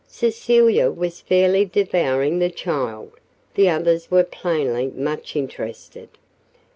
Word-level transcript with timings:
Cecilia 0.07 0.89
was 0.89 1.21
fairly 1.21 1.63
"devouring 1.63 2.39
the 2.39 2.49
child." 2.49 3.11
The 3.53 3.69
others 3.69 4.09
were 4.09 4.23
plainly 4.23 4.87
much 4.95 5.35
interested. 5.35 6.09